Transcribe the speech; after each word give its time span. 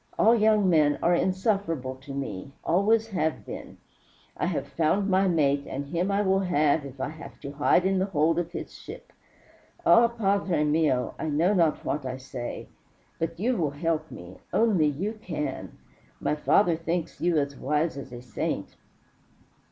All 0.17 0.33
young 0.33 0.67
men 0.67 0.97
are 1.03 1.13
insufferable 1.13 1.93
to 1.97 2.11
me 2.11 2.53
always 2.63 3.09
have 3.09 3.45
been. 3.45 3.77
I 4.35 4.47
have 4.47 4.67
found 4.67 5.07
my 5.07 5.27
mate, 5.27 5.67
and 5.69 5.85
have 5.85 5.93
him 5.93 6.09
I 6.09 6.23
will 6.23 6.41
if 6.41 6.99
I 6.99 7.09
have 7.09 7.39
to 7.41 7.51
hide 7.51 7.85
in 7.85 7.99
the 7.99 8.07
hold 8.07 8.39
of 8.39 8.51
his 8.51 8.73
ship. 8.73 9.13
Ah, 9.85 10.07
padre 10.07 10.63
mio, 10.63 11.13
I 11.19 11.29
know 11.29 11.53
not 11.53 11.85
what 11.85 12.03
I 12.03 12.17
say. 12.17 12.67
But 13.19 13.39
you 13.39 13.55
will 13.55 13.69
help 13.69 14.09
me. 14.09 14.37
Only 14.51 14.87
you 14.87 15.19
can. 15.21 15.77
My 16.19 16.33
father 16.33 16.75
thinks 16.75 17.21
you 17.21 17.37
as 17.37 17.55
wise 17.55 17.95
as 17.95 18.11
a 18.11 18.23
saint. 18.23 18.75